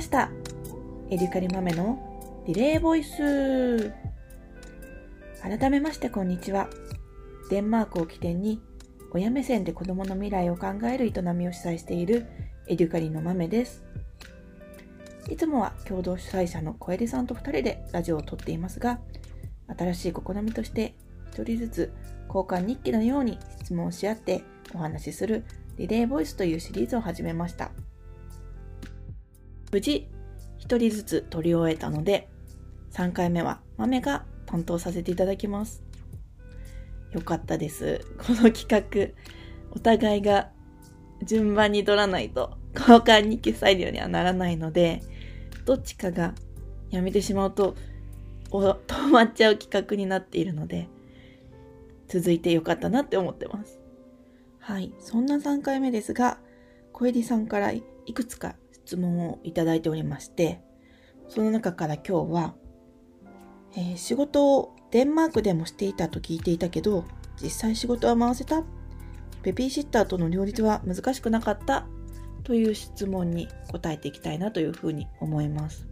[0.00, 0.30] ました。
[1.10, 3.92] エリカリ豆のリレーボイス。
[5.42, 6.70] 改めましてこんにちは。
[7.50, 8.62] デンマークを起点に
[9.12, 12.26] 親目線で子供の未来を考える営みを主催している
[12.66, 13.84] エデュカリの豆です。
[15.28, 19.00] いつもは共同主催者の小エリさんと2人でラジオを撮っていますが
[19.76, 20.94] 新しい試みとして
[21.32, 21.92] 1人ずつ
[22.26, 24.44] 交換日記のように質問し合って
[24.74, 25.44] お話しする
[25.76, 27.70] リレーボイスというシリーズを始めました。
[29.70, 30.08] 無事、
[30.58, 32.28] 一人ずつ取り終えたので、
[32.92, 35.82] 3回目は豆が担当させていただきます。
[37.12, 38.00] よかったです。
[38.18, 39.14] この企画、
[39.70, 40.50] お互いが
[41.24, 45.02] 順番に取らないと交換日記スタイルにはならないので、
[45.64, 46.34] どっちかが
[46.90, 47.76] やめてしまうと、
[48.50, 50.88] 止まっちゃう企画になっているので、
[52.08, 53.80] 続いてよかったなって思ってます。
[54.58, 54.92] はい。
[54.98, 56.38] そんな3回目ですが、
[56.92, 58.56] 小エリさんからいくつか
[58.90, 60.60] 質問をいただいておりまして、
[61.28, 62.54] その中から今日は、
[63.76, 67.04] えー、仕事をデンマークでもしていたと聞いていたけど、
[67.40, 68.64] 実際仕事は回せた？
[69.44, 71.86] ベビーシッターとの両立は難しくなかった？
[72.42, 75.86] という質問に答えていきたいなというふうに思います。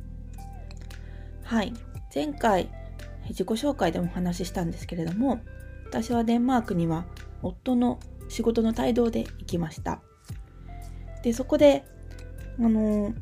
[1.44, 1.72] はい。
[2.12, 2.69] 前回、
[3.28, 5.38] 自己紹介でもお話ししたんですけれども、
[5.86, 7.06] 私はデンマークには
[7.42, 10.00] 夫の仕事の帯同で行きました。
[11.22, 11.84] で、そこで、
[12.60, 13.14] あの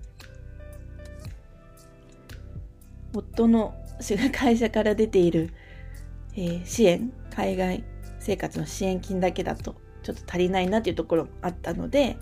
[3.15, 3.75] 夫の
[4.33, 5.51] 会社から出ている、
[6.35, 7.85] えー、支援、海外
[8.21, 12.17] 生活の支援金だけだとちょっと足りないなっていうところもあったので、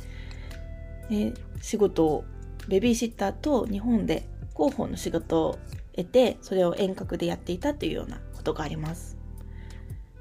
[1.10, 2.24] えー、仕事を
[2.68, 5.58] ベビーシッターと日本で広報の仕事を
[5.96, 9.16] 得てそれを遠隔でやっていたというようなことがあります。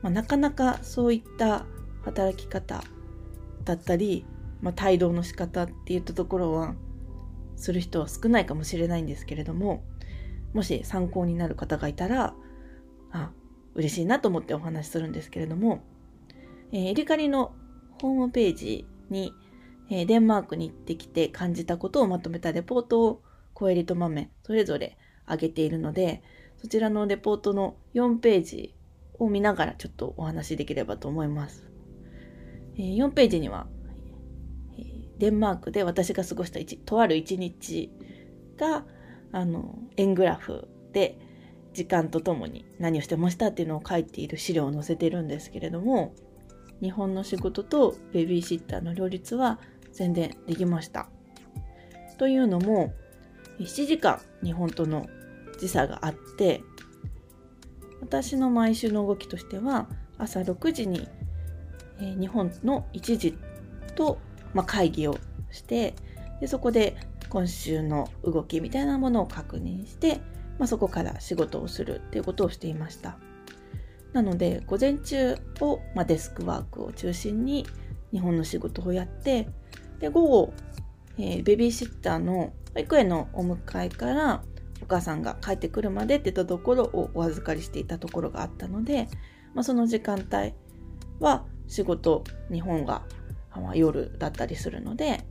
[0.02, 1.66] まあ、なかなかそういった
[2.04, 2.84] 働き方
[3.64, 4.26] だったり、
[4.62, 6.76] まあ、帯同の仕方っていったところは
[7.56, 9.84] する人は少ないかもしれないんですけれども
[10.54, 12.36] もし参考になる方がいたら
[13.12, 13.32] あ
[13.76, 15.84] 嬉しいなと思ってお話しするんですけれども、
[16.72, 17.54] えー、エリカリの
[18.02, 19.34] ホームページに、
[19.90, 23.22] えー、デンマークに行ってきて感じたことをまとめたレポートを
[23.54, 24.98] 小エリと豆それぞれ
[25.28, 26.22] 上げているので
[26.58, 28.76] そちらのレポートの4ページ
[29.20, 31.68] を見ながらちょっとお話しできればと思います。
[32.76, 33.68] えー、4ページには、
[35.18, 37.92] デンマークで私が過ごしたとある一日
[38.58, 38.86] が、
[39.32, 41.18] あの、円グラフで
[41.74, 46.14] 時間とともに何をしてましたっていうのを書いている資料を載せてるんですけれども、
[46.82, 49.60] 日本の仕事とベビーシッターの両立は
[49.92, 51.08] 全然できました。
[52.18, 52.94] というのも、
[53.60, 55.08] 7時間日本との
[55.60, 56.64] 時差があって、
[58.02, 59.88] 私の毎週の動きとしては
[60.18, 61.08] 朝6時に、
[62.02, 63.38] え、日本の1時
[63.96, 64.20] と、
[64.54, 65.18] まあ、会議を
[65.52, 65.96] して
[66.40, 66.98] でそこで
[67.30, 70.22] 今週の動きみたいなものを確認して、
[70.60, 73.18] まあ、そこから仕事をするっていうことをしていました。
[74.14, 77.66] なので午前中を、まあ、デスクワークを中心に
[78.12, 79.48] 日本の仕事をやって
[80.00, 80.54] で午後、
[81.18, 84.44] えー、ベビーシッターの保育園のお迎えから
[84.84, 89.08] お母さんが帰ってくるまでって言ったところをお預かりしていたところがあったので、
[89.56, 90.54] まあ、その時間帯
[91.20, 93.04] は仕事日本が、
[93.76, 95.26] 夜だったりするので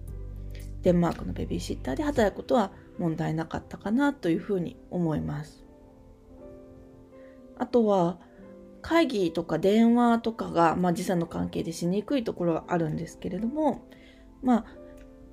[0.82, 5.64] デンマークのベビーシッターで働くことは問題なかったかなというふうに思います。
[7.58, 8.18] あとは
[8.82, 13.86] 会議とか電話とかが、まあ、時差の関係でしにくいところはあるんですけれども、
[14.42, 14.64] まあ、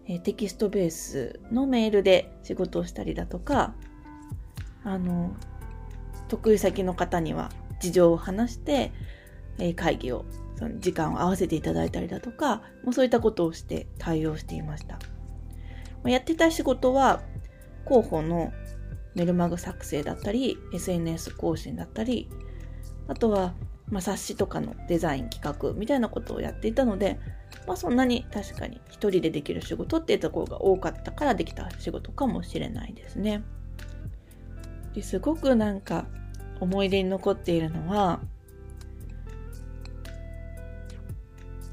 [0.05, 3.73] えテキストベースのメールで仕事をしたりだとか、
[4.83, 5.35] あの
[6.27, 8.91] 得意先の方には事情を話して、
[9.59, 10.25] え会議を
[10.55, 14.99] その時間を合わせていただいたりだとかもうそういったことをして対応していました
[16.09, 17.21] やってた仕事は
[17.87, 18.51] 広報の
[19.15, 22.29] メルマガ作成だったり SNS 更新だったり
[23.07, 23.53] あとは、
[23.89, 27.19] ま、冊子とかのデザイン企画みたいなことをやっていたので、
[27.67, 33.43] まあ、そんなに確かに一人でできる仕事っていうところが多かったからできた仕事かもしれないですね。
[34.93, 36.05] ですごくなんか
[36.59, 38.19] 思い出に残っているのは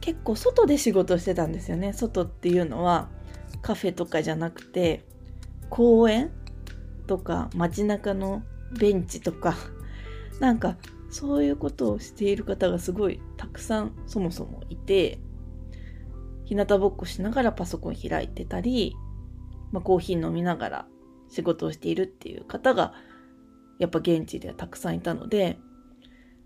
[0.06, 1.92] 結構外で仕事してたんですよね。
[1.92, 3.08] 外っていうのは
[3.60, 5.04] カフェとかじゃなくて
[5.68, 6.30] 公園
[7.08, 8.42] とか街中の
[8.78, 9.54] ベンチとか。
[10.40, 10.76] なんか
[11.10, 15.18] そういうことをしている方がすごいたくさんそもそもいて
[16.44, 18.94] 日向ぼっこしながらパソコン開いてたり、
[19.72, 20.86] まあ、コーヒー飲みながら
[21.28, 22.92] 仕事をしているっていう方が
[23.78, 25.58] やっぱ現地ではたくさんいたので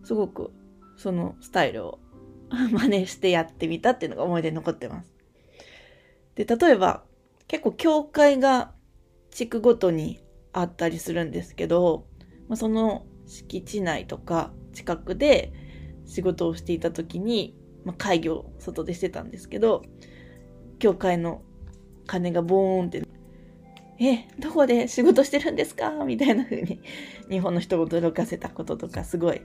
[0.04, 0.52] すごく
[0.96, 1.98] そのスタイルを
[2.72, 5.14] 真似してやってみたっていうのが思い出に残ってます。
[6.34, 7.04] で、例えば
[7.48, 8.72] 結構教会が
[9.30, 10.20] 地区ごとに
[10.52, 12.06] あったりするんですけど、
[12.48, 15.52] まあ、その敷地内とか近くで
[16.04, 19.82] 仕事をしていた時に、まあ、会議を外でしてたんですけど、
[20.78, 21.42] 教会の
[22.06, 23.02] 鐘がボーンって、
[24.00, 25.90] え、どこで仕事してるんですか？
[26.04, 26.80] みたいな風に
[27.28, 29.42] 日本の人を驚かせたこととかすごい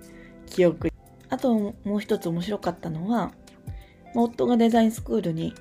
[0.48, 0.95] 記憶。
[1.46, 3.32] ともう一つ面白かったのは、
[4.16, 5.54] 夫がデザインスクールに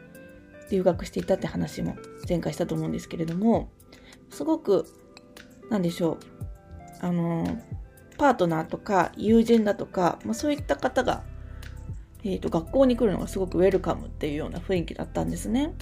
[0.70, 1.96] 留学していたって話も
[2.26, 3.68] 前回したと思うんですけれども、
[4.30, 4.86] すごく、
[5.70, 6.18] なんでしょう、
[7.00, 7.60] あの、
[8.16, 11.22] パートナーとか友人だとか、まあ、そういった方が、
[12.22, 15.74] えっ、ー、と、学校に来るのがすごくウェルカムっていうような雰囲気だったんですね。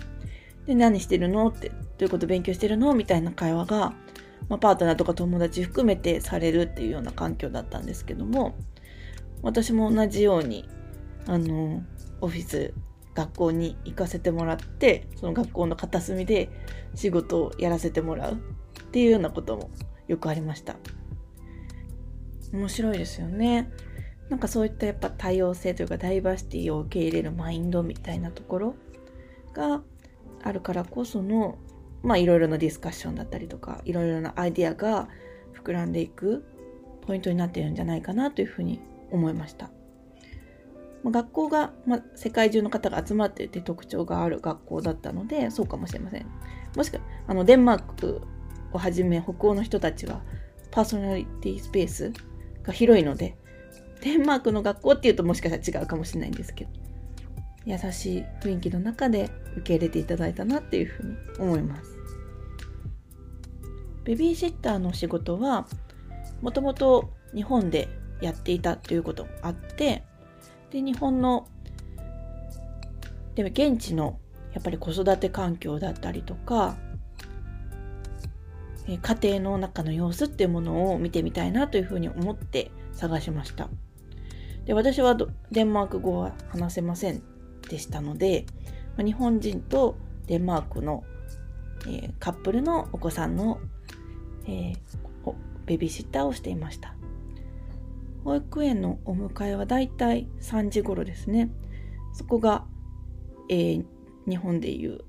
[0.67, 2.95] で、何してるのって、どういうこと勉強してるの？
[2.95, 3.93] みたいな会話が、
[4.49, 8.57] まあ、パートナーとか友達含めてされるっていうような環境だったんですけども、
[9.43, 10.69] 私も同じように、
[11.27, 11.83] あの、
[12.21, 12.73] オフィス、
[13.15, 16.49] 学校に行かせてもらって、その学校の片隅で
[16.95, 18.37] 仕事をやらせてもらうっ
[18.91, 19.71] ていうようなことも
[20.09, 20.77] よくありました。
[22.53, 23.71] 面白いですよね。
[24.29, 28.75] なんかそういったやっぱ多様性というかダイバーシティを受け入れるマインドみたいなところ
[29.53, 29.83] が
[30.43, 31.59] あるからこその
[32.03, 35.09] まあいろいろなディスカッションだったりとかいろいろなアイディアが
[35.55, 36.45] 膨らんでいく
[37.07, 38.81] ポイントになっているんじゃないかなというふうに
[39.13, 39.71] 思いました。
[41.05, 46.27] ま、学校が、ま、世界中の方が集まっていて特徴がある学校だったのでそうかもしれません。
[46.77, 48.23] もしくはあのデンマーク
[48.73, 50.23] をはじめ北欧の人たちは
[50.71, 52.13] パーソナリティスペース
[52.63, 53.37] が広いので
[54.01, 56.71] デンマークの学校っていうともしかしたら違うかもしれないんですけど
[57.65, 61.97] 優しい雰囲気の中で受け入れていただいたなっていうふうに思います
[64.05, 65.69] ベビーシッターの仕事は
[66.41, 67.89] もともと日本で
[68.23, 70.05] やっていたということもあって
[70.71, 71.47] で日本の
[73.35, 74.19] でも現地の
[74.55, 76.77] やっぱり子育て環境だったりとか
[78.87, 78.99] 家
[79.39, 83.69] 庭の中の様子っていうものを見てみたいなというふうに思って探しました。
[84.65, 85.17] で私は
[85.51, 87.23] デンマーク語は話せません
[87.69, 88.47] でしたので
[88.97, 89.97] 日本人と
[90.27, 91.03] デンマークの、
[91.87, 93.59] えー、カップルのお子さんの、
[94.47, 94.75] えー、
[95.67, 96.95] ベビーシッターをしていました。
[98.25, 101.51] 保育園のお迎えはだいたい3時頃ですね
[102.13, 102.65] そこが、
[103.49, 103.85] えー、
[104.29, 105.01] 日本でいう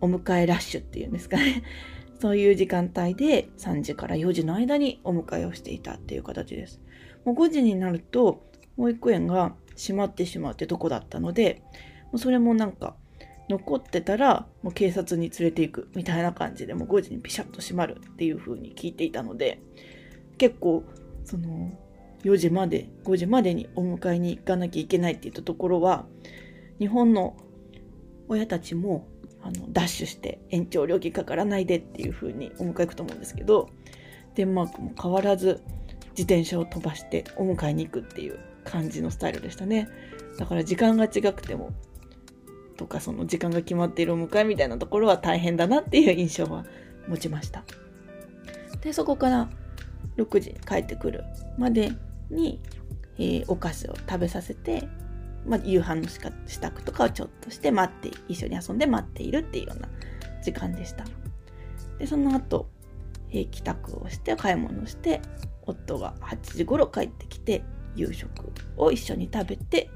[0.00, 1.62] お迎えラッシュっていうんですかね
[2.20, 6.82] そういう時間帯で3時から4時の間にお迎えをしていたっていう形です。
[7.24, 8.42] もう5時になると
[8.76, 11.62] 保育園が閉まってしまうってとこだったので、
[12.04, 12.94] もうそれもなんか
[13.48, 19.62] 残ってたらもう警察に連れて行くみたいな感じでもう5時にピシャッと閉まるっていう風に聞いていたので、
[20.36, 20.84] 結構
[21.24, 21.72] その
[22.24, 26.06] 4時まで5時までにお迎えに行かなきゃいけないって言ったところは
[26.78, 27.36] 日本の
[28.28, 29.08] 親たちも
[29.42, 33.70] あのダッシュして延長料金かからないでっていう風にお迎え行くと思うんですけど
[34.34, 35.62] デンマークも変わらず
[36.10, 39.88] 自転車を飛ばしてお迎えに行くっていう感じのスタイルでしたね。
[40.38, 41.72] だから時間が違くても
[42.76, 46.64] とかその時間が決まっているお迎えみたいなところは大変だなっていう印象は
[47.08, 47.64] 持ちました。
[48.80, 49.50] でそこから
[50.22, 51.24] 6時帰ってくる
[51.58, 51.92] まで
[52.30, 52.60] に、
[53.18, 54.88] えー、お菓子を食べさせて
[55.46, 56.08] まあ、夕飯の
[56.46, 59.88] 支度とかをちょっとして待って一緒に遊んで待っているっていうような
[60.42, 61.04] 時間でした。
[61.98, 62.68] でその後、
[63.30, 65.22] えー、帰宅をして買い物して
[65.62, 67.62] 夫が8時頃帰ってきて
[67.94, 69.90] 夕食を一緒に食べて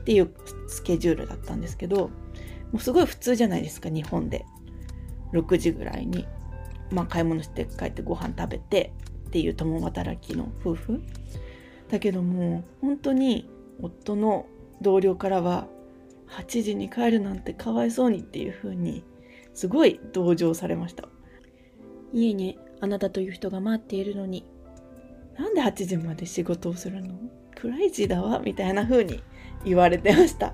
[0.00, 0.32] っていう
[0.68, 2.08] スケジュールだったんですけど
[2.72, 4.44] もうすごい普通じゃないですか日本で。
[5.32, 6.26] 6時ぐらいに、
[6.90, 8.92] まあ、買い物して帰ってご飯食べて
[9.32, 11.00] っていう共働きの夫婦。
[11.88, 13.48] だけども本当に
[13.80, 14.44] 夫の
[14.82, 15.68] 同僚からは
[16.28, 19.04] 8時に帰るなんてかわいそうにっていう風に
[19.54, 21.08] すごい同情されました。
[22.12, 24.44] 家にあなたという人が待っているのに
[25.38, 27.14] なんで8時まで仕事をするの？
[27.54, 29.22] クライジーだわみたいな風に
[29.64, 30.52] 言われてました。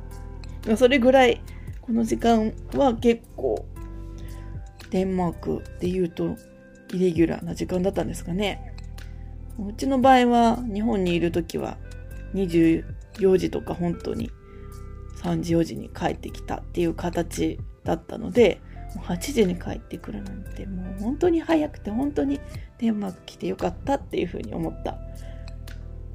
[0.77, 1.41] それぐらい
[1.81, 3.67] この時間は結構
[4.91, 6.37] デンマークで言うと
[6.95, 8.68] イレギュラーな時間だったんですかね
[9.67, 11.77] うちの場合は日本にいる時は
[12.35, 12.85] 24
[13.37, 14.31] 時とか本当に
[15.23, 18.61] 3時4時に帰ってきたっていう形だったので
[18.95, 22.41] もう8時に帰ってくるなんてもう本当に早くて本当に
[22.79, 24.99] デンマーク来てよかったっていうふうに思った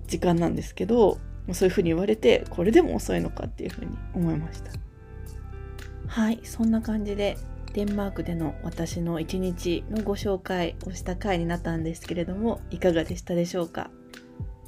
[0.08, 1.20] 時間なんですけど
[1.52, 4.72] そういうふうに言われてこれでも遅いのかっていうふうに思いました。
[6.08, 7.38] はいそんな感じで
[7.74, 13.89] デンマークでの私の一日のご紹介をした回になったんですけれどもいかがでしたでしょうか？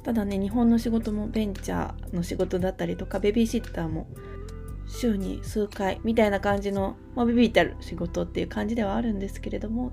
[0.02, 4.08] ただね日本の仕事もベンチャーの仕事だったりとかベビーシッターも
[4.88, 9.92] 週に数回みたいな感じの、まあ、ビビたる仕事っていう感じではあるんですけれども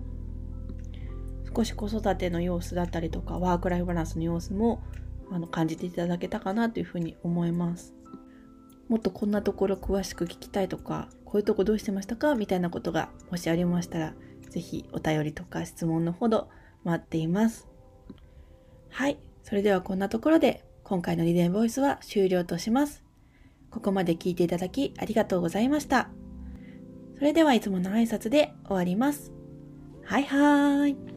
[1.56, 4.84] 少し子育ての様子だったりとかワークライフバランスの様子も
[5.32, 7.94] あの感じていただけたかなというふうに思います。
[8.90, 12.36] もっとこんなところ詳しく聞きたいとかこういうとこどうしてましたか？
[12.36, 14.14] みたいなことがもしありましたら
[14.52, 16.48] 是非お便りとか質問のほど
[16.84, 17.68] 待っています
[18.90, 23.04] はいそれではこんなところで今回のリレーボイスは終了とします
[23.72, 26.10] ここまで聞いていただきありがとうございました。
[27.18, 29.32] それではいつもの挨拶で終わります。
[30.04, 31.13] はいはーい。